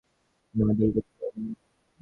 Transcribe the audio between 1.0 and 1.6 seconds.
করতে পারব না।